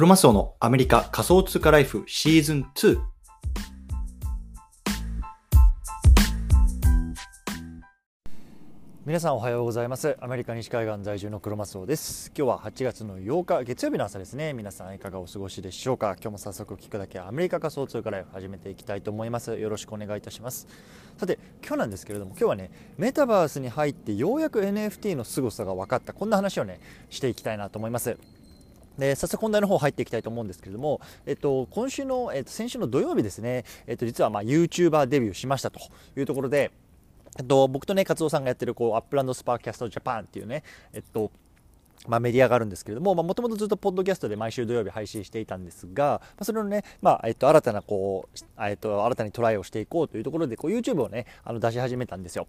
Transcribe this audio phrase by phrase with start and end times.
[0.00, 2.98] クロマスオのアメリカ仮想通貨ライフシーズン2。
[9.04, 10.16] 皆さんおはようございます。
[10.22, 12.32] アメリカ西海岸在住のクロマスオです。
[12.34, 14.54] 今日は8月の8日月曜日の朝ですね。
[14.54, 16.16] 皆さんいかがお過ごしでしょうか？
[16.18, 19.58] 今日も早速聞くだけアメリカ仮想通貨ライフ始めていきたいと思います。
[19.58, 20.66] よろしくお願いいたします。
[21.18, 26.14] さて今日なんですけれども今日はねメタバースに入ってようやく NFT の凄さが分かった。
[26.14, 26.80] こんな話をね
[27.10, 28.16] していきたいなと思います。
[28.98, 35.80] で早速本題の方入っていきたいと思うんですけれども、えっと、今週の、えっと、先週の土曜日ですね、えっと、実はまあ YouTuber デビューしましたと
[36.16, 36.70] いうところで、
[37.38, 41.30] えっと、僕とね、勝夫さんがやってる、こう、アップランドスパーキャストジャパンっていうね、えっと、
[42.08, 52.46] まあ、メディアがあるんですけれども、もともとずっとポッドキャストで毎週土曜日配信していたんですが、まあ、それをね、まあ、えっと、新たな、こう、えっと、新たにトライをしていこうというところで、こう、YouTube をね、あの、出し始めたんですよ。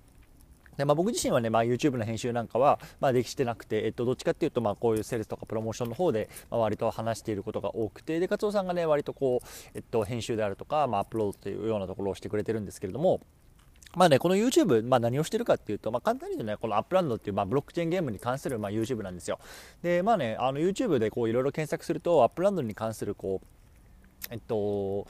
[0.78, 13.22] でまあ、僕自身はね、まあ、YouTube の編集なんかは、まあ、できてなくて、えっと、どっちかっていうと、まあ、こういうセールスとかプロモーションの方で、まあ、割と話していることが多くて、で、勝夫さんがね、割とこう、えっと、編集であるとか、まあ、アップロードというようなところをしてくれてるんですけれども、
[13.94, 19.40] まあね、この YouTube、まあ、何をしてるかっていうと、まあ、簡単に言うとね、このアップランドっていう、まあ、ブロックチェーンゲームに関する、まあ、YouTube なんですよ。
[19.82, 23.61] で、まあね、あの YouTube でこういろいろ検索すると、アップランドに関するこう、
[24.30, 25.08] えっと、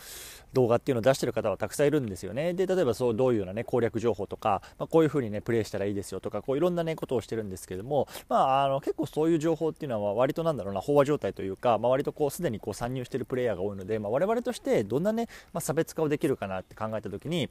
[0.54, 2.54] 動画っていうのを出してる方はたくさんいるんですよね。
[2.54, 17.50] で、例えばそうどういうようなね、攻略情報とか、まあ、こういう風にね、プレイしたらいいですよとか、こういろんなね、ことをしてるんですけども、まあ、あの、結構そういう情報っていうのは割となんだろうな、飽和状態というか、まあ、割とこう、すでにこう参入してるプレイヤーが多いので、まあ、我々としてどんなね、ま、差別化をできるかなって考えた時に、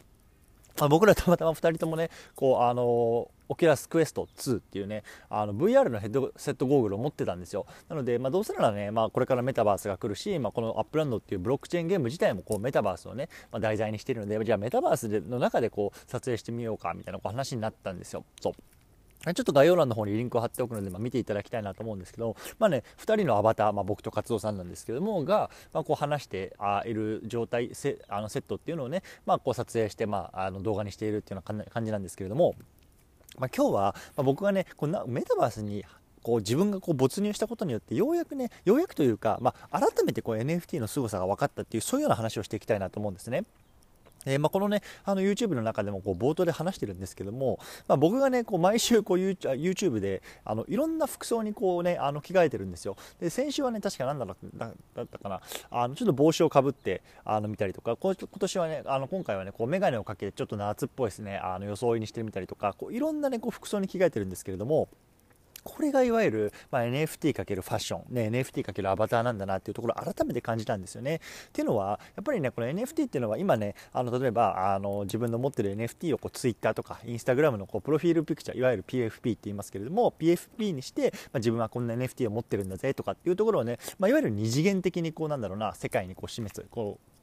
[0.80, 7.66] ま、僕らたまたま2人ともね、こう、あの Oculus Quest 2っていうね、あの VR のヘッドセットゴーグルを持ってたんですよ。
[7.88, 18.24] なので、まあ、どうせならね、まあ、これからメタバースが来るし、まあ、この Upland っていうブロックチェーンゲーム自体もこうメタバースをね、まあ、題材にしているので、じゃあメタバースの中でこう撮影してみようかみたいな話になったんですよ。
[18.40, 18.52] そう。
[19.22, 32.54] ちょっと概要欄の方にリンクを貼っておくので、まあ、見ていただきたいなと思うんですけど、まあね、2人のアバター、まあ、僕と勝夫さんなんですけども、が、まあ、こう話している状態セ、あのセットっていうのをね、まあ、こう撮影して、まあ、あの動画にしているっていうような感じなんですけれども、
[33.38, 35.84] まあ、今日は、まあ、僕がね、こんなメタバースに
[36.22, 43.44] こう自分がこう没入したことによってようやくねようやくというか、まあ、改めてこう NFT の凄さが分かったっていうそういうような話をしていきたいなと思うんですね。
[44.26, 47.58] えー、まあ、このね、あの YouTube の中でもこう冒頭で話してるんですけども、
[47.88, 52.96] まあ、僕がね、こう毎週こう YouTube であのいろんな服装にこうね、あの着替えてるんですよ。
[53.18, 54.72] で、先週はね、確かなんだろう、だ
[55.02, 64.88] ったかな、あのちょっと帽子をかぶってあの見たりとかこ、今年はね、あの今回はね、こうメガネをかけてちょっと夏っぽいですね、あの装いにしてみたりとか、こういろんなね、こう服装に着替えてるんですけれども、
[65.64, 71.16] これがいわゆる、まあ、NFT× ファッション、ね、NFT× アバターなんだなっていうところを改めて感じたんですよね。
[71.16, 87.19] っていうのは、やっぱりね、この NFT っていうのは今ね、あの例えばあの自分の持ってる NFT をこう Twitter とか Instagram のこうプロフィールピクチャー、いわゆる PFP って言いますけれども、PFP にして、まあ、自分はこんな NFT を持ってるんだぜとかっていうところをね、まあ、いわゆる二次元的にこうなんだろうな、世界にこう示す、こう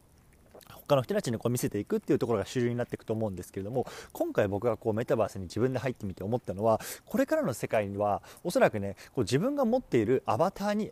[0.87, 10.91] 他の人たちにこう見せていくっていうところが主流になっていくと思うんですけれども今回僕がこうメタバースに自分で入ってみて思ったのはこれからの世界にはおそらくねこう自分が持っているアバターに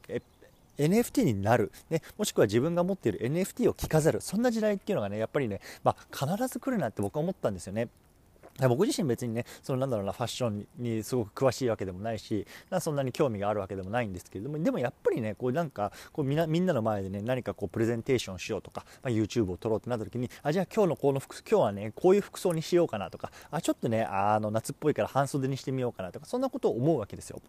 [0.78, 7.88] NFT になる、ね、もしくは自分が持っている NFT を着飾るそんな時代っていうのがねやっぱりね、まあ、必ず来るなって僕は思ったんですよね。
[8.70, 12.48] 僕自身別にね、そのなんだろうな、ファッションにすごく詳しいわけでもないし、
[12.80, 27.42] そんなに興味があるわけでもないんですけれども、でもやっぱりね、こうなんか、こうみんなみんなの前でね、何かこうプレゼンテーションしようとか、まあ、YouTube を撮ろうってなった時に、あ、じゃあ今日のこの服、今日はね、こういう服装にしようかなとか、あ、ちょっとね、あの夏っぽいから半袖にしてみようかなとか、そんなことを思うわけですよ。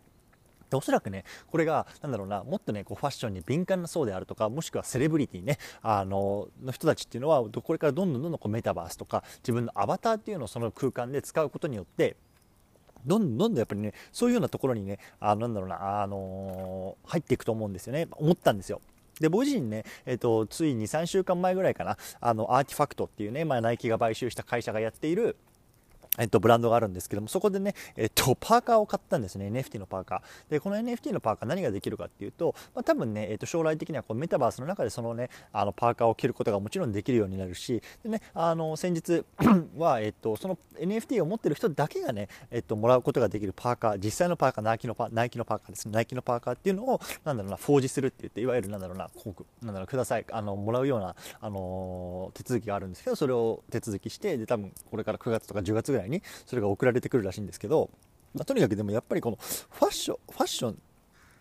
[0.72, 12.16] おそらくね、これが、なんだろうな、もっとね、こうファッションに敏感な層であるとか、もしくはセレブリティね、あの、の人たちっていうのは、これからどんどんどんどんこうメタバースとか、自分のアバターっていうのをその空間で使うことによって、
[13.06, 18.08] どんどんどんどんやっぱりね、そういうようなところにね、あなんだろうな、あのー、入っていくと思うんですよね。
[18.12, 18.80] 思ったんですよ。
[19.20, 25.36] で、僕自身ね、えっ、ー、と、つい2、3週間前ぐらいかな、あの、アーティファクトっていうね、まあ、ナイキが買収した会社がやっている、
[26.18, 30.50] えっと、ブランドがあるんですけども、そこでね、えっと、 パーカーを買ったんですね、NFT のパーカー。
[30.50, 39.24] で、この NFT のパーカー何ができるかっていうと、まあ、多分ね、えっと、将来的にはこうメタバースの中でそのね、あの、パーカーを着ることがもちろんできるようになるし、でね、あの、先日
[39.76, 57.90] は、えっと、その NFT を持ってる人だけがね、えっと、もらうことができるパーカー、実際のパーカー、ナイキのパナイキのパーカーですね、ナイキのパーカーっていうのを、なんだろうな、フォージするって言って、いわゆるなんだろうな、こうなんだろう、ください、あの、もらうような、あの手続きがあるんですけど、それを手続きして、で、多分、これから9月とか10月ぐらいに、それが送られてくるらしいんですけど、
[58.34, 60.78] まあ、とにかくでもやっぱりこのファッションファッション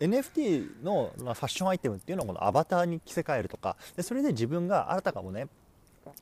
[0.00, 5.48] NFT のファッションアイテムっていうのをこのアバターに着せ替えるとかでそれで自分があなたかもね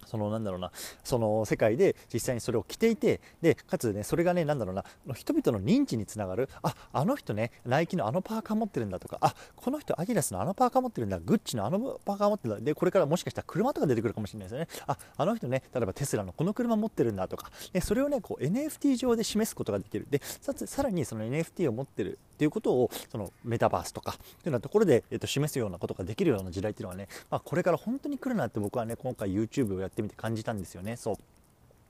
[0.07, 0.71] そのなんだろうな。
[1.03, 4.85] その世界で実際にそれを着ていてでかつねそれがねなんだろうな。
[5.15, 6.49] 人々の認知につながる。
[6.63, 9.19] ああの人ねナイキのあのパーカー持ってるんだとか。
[9.21, 11.19] あこの人アディダスのあのパーカー持ってるんだ。
[11.19, 12.65] グッチのあのパーカー持ってるんだ。
[12.65, 14.69] でこれからもしかしたら車とか出てくるかもしれないですよね。
[14.87, 17.51] ああの人ね例えばテスラのこの車持ってるんだとか。
[17.73, 20.07] でそれをねこう NFT 上で示すことができる。
[20.11, 22.19] でさらにその NFT を持ってる。
[22.35, 30.97] っていうことをそのメタバースとかというようなところで、えっと、示すようなことができるような時代っていうのはね、まあ、これから本当に来るなって僕はね今回 YouTube をやってみて感じたんですよね。
[30.97, 31.17] そう。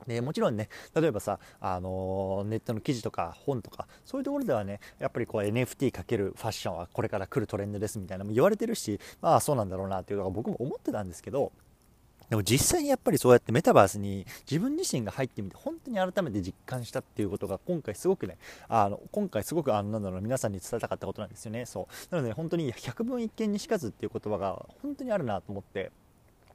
[0.07, 11.53] でもちろんね、例えばさ、あのー、ネットの記事とか本とか、そういうところではね、やっぱりこう NFT かけるファッションはこれから来るトレンドですみたいなのも言われてるし、まあそうなんだろうなっていうのが僕も思ってたんですけど、
[12.31, 18.39] でも実際にやっぱりそうやってメタバースに自分自身が入ってみて本当に改めて実感したっていうことが今回すごくね
[18.69, 21.67] あの今回すごくあのなんだろう皆さんに伝えたかったことなんですよね。
[21.67, 22.15] そう。
[22.15, 25.93] なので本当に百分一見にしかずっていう言葉が本当にあるなと思って。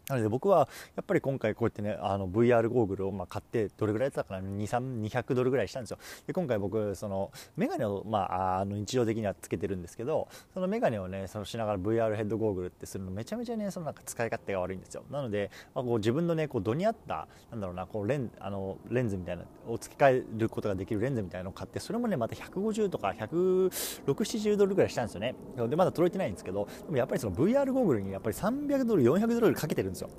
[0.10, 6.00] なので僕はやっぱり今回こうやってねあの VR ゴーグルをま買ってどれぐらいだったかな？200ドルぐらいしたんですよ。
[6.26, 15.04] で今回僕そのメガネをまああの日常的にはつけてるんですけどそのメガネをねそのしながら VR ヘッドゴーグルってするのめちゃめちゃねそのなんか使い勝手が悪いんですよ。
[15.12, 25.36] なので、まあ、こう自分のねこう度に合ったなんだろうなこうレンあのレンズみたいなを付け替えることができるレンズみたいなのを買ってそれもねまた150とか16070ドルぐらいしたんですよね。
[25.56, 30.10] でまだ届いてないんですけどでもやっぱりその VR ゴーグルにやっぱり300ドル400ドルかけてるんですよ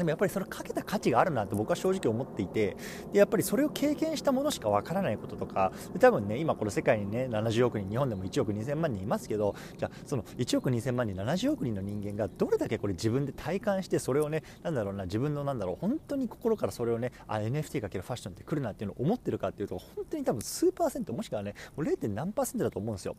[0.00, 2.76] でもやっぱりそれかけた価値があるなって僕は正直思っていて
[3.12, 22.08] でやっぱりそれを経験したものしかわからないこととか多分ね今この世界にね70億人日本でも1億2000万人いますけどじゃあその1億2000万人70億人の人間がどれだけこれ自分で体感してそれをねなんだろうな自分のなんだろう本当に心からそれをねあ NFT かけるファッションって来るなっていうのを思ってるかっていうと本当に多分数パーセントもしくはねもう 0.
[22.08, 23.16] 何パーセントだと思うんですよ。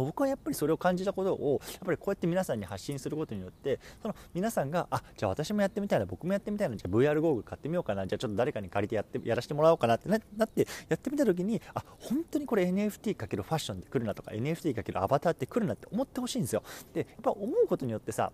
[0.00, 16.62] 僕はやっぱりそれを感じたことをやっぱりこうやって皆さんに発信することによってその皆さんがあじゃあ私もやってみたいな僕もやってみたいなじゃあ VR ゴーグル買ってみようかなじゃあちょっと誰かに借りてやってやらせてもらおうかなってなってやってみた時にあ本当にこれ NFT× ファッションで来るなとか NFT× アバターって来るなって思ってほしいんですよ。
[16.94, 18.32] でやっぱ思うことによってさ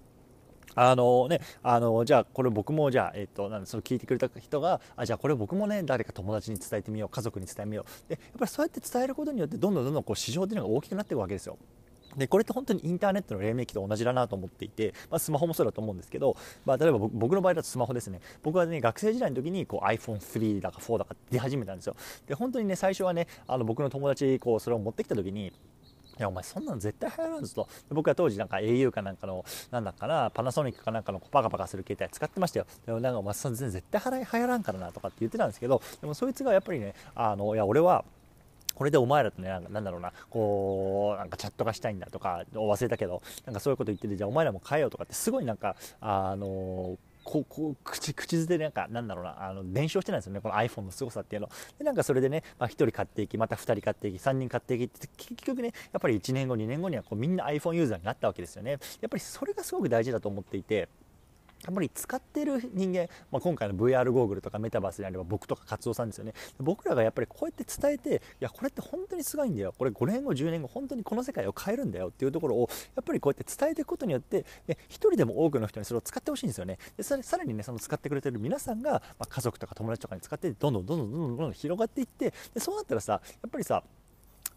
[0.80, 8.08] あのね、あのじゃあこれ僕もじゃあ、えっと、なんその聞いてくれた人があじゃあこれ僕もね誰か友達に伝えてみよう家族に伝えみよう。
[8.08, 11.58] でやっぱりそうやって伝えることによってどんどんどんどんこう市場っていうのが大きくなっていくわけですよ。
[12.16, 18.20] でこれって本当にインターネットの黎明期と同じだなと思っていて、まあ、スマホもそうだと思うんですけど、まあ、例えば僕の場合だとスマホですね。
[18.44, 21.96] 僕はね学生時代の時にこう iPhone3 だか4だか出始めたんですよ。
[22.28, 25.52] で本当にね最初はねあの僕の友達こうそれを持ってきた時に
[26.18, 27.68] いやお前そんなの絶対流行らんぞと。
[27.90, 32.66] 僕は当時なんか au かなんかのなんだかなパナソニックかなんかのパカパカする携帯使ってましたよ。
[32.86, 38.04] でもなんかお前そんな絶対流行らんからなとかって言ってたんですけどでもそいつがやっぱりねあのいや俺は
[38.78, 46.96] これでお前らとね、なんだろうな、こう、なんかチャットがしたいんだとか、忘れたけど、なんかそういうこと言ってて、じゃあお前らも変えようとかって、すごいなんか、あの
[47.28, 51.50] こう、こう、口、口づてでなんか、なんだろうな、あの、伝承してないんですよね、この iPhone の凄さっていうの。
[51.78, 58.70] で、なんかそれでね、まあ1人買っていき、また2人買っていき、3人買っていきって、結局ね、やっぱり1年後、2年後にはこうみんな iPhone ユーザーになったわけですよね。
[58.72, 58.80] やっ
[59.10, 60.88] ぱりそれがすごく大事だと思っていて、
[61.64, 66.32] やっぱり使ってる人間、まあ、今回の VR ゴーグルとかメタバースであれば僕とか勝夫さんですよね。
[66.58, 69.74] 僕らがやっぱりこうやって伝えていやこれって本当にすごいんだよ。
[69.76, 76.78] これ5年後10年後本当にこの世界を変えるんだよっていうところをやっぱりこうやって伝えていくことによって1人でも多くの人にそれを使ってほしいんですよね。
[76.96, 83.82] でさらにねその使ってくれてる皆さんが、まあ、家族とか友達とかに使ってどんどんどんどんどんどんどん広がっていってでそうなったらさやっぱりさ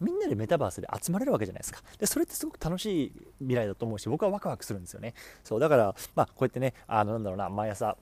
[0.02, 1.82] みんなでメタバースで集まれるわけじゃないですか。
[1.98, 5.14] で、それってすごく楽しい未来だと思うし、僕はワクワクするんですよね。
[5.44, 7.96] そう、だから、まあ、こうやってね、あの、なんだろうな、毎朝、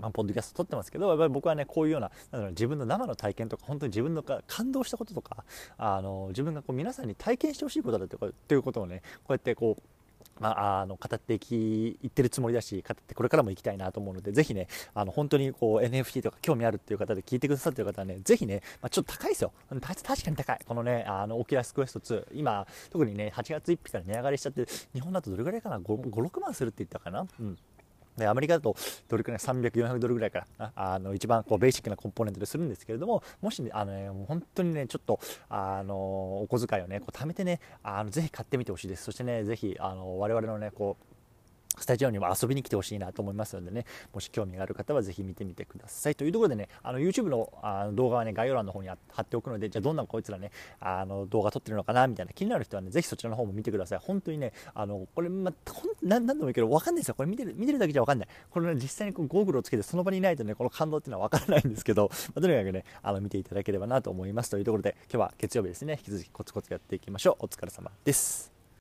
[0.00, 5.44] まあ、ポッドキャスト撮ってますけど、やっぱり僕はね、こういうような、なんだろう自分の生の体験とか、本当に自分の感動したこととか、
[5.76, 9.82] あの、自分がこう皆さんに体験してほしいことだということをね、こうやってこう、
[10.40, 19.52] まあ、あの語っていき言ってるつもりだし語ってこれからも行きたいなと思うのでぜひねあの本当にこう NFT とか興味あるっていう方で聞いてくださってる方はねぜひね、まあ、ちょっと高いですよ。
[19.68, 20.58] 確かに高い。
[20.66, 27.26] このねあのオキラスクエスト2今特にね8月1日から値上がりしちゃって日本だとどれぐらいかな？56万するって言ったかな？
[27.38, 27.58] うん。
[28.16, 28.76] でアメリカだと
[29.08, 35.94] どれくらい300、400ドルぐらいからあの一番こうベーシックなコンポーネントでするんですけれどももし、ね、あのね、本当にねちょっとあの
[36.42, 39.04] お小遣いをねこう貯めてねあのぜひ買ってみてほしいです。
[39.04, 41.11] そしてねぜひあの我々のねこう
[41.78, 46.14] スタジオにも遊びに来てほしいなと思いますのでね、もし興味がある方はぜひ見てみてください。
[46.14, 50.50] というところでね、あの YouTube のあの動画はね、概要欄の方に貼っておくので、じゃあどんなこいつらね、
[50.80, 53.98] あの動画撮ってるのかなみたいな気になる人はね、ぜひそちらの方も見てください。
[54.00, 57.14] 本当にね、あのこれ、ま、ほん何でもいいけど、わかんないですよ。
[57.14, 58.28] これ見てる見てるだけじゃわかんない。
[58.50, 64.50] これね、実際にこうゴーグルをつけてその場にいないとね、この感動っていうのはわからないんですけど、まあ、とにかくね、あの見ていただければなと思います。
[64.50, 67.44] というところで、今日は月曜日ですね、引き続きコツコツやっていきましょう。
[67.44, 68.51] お疲れ様です。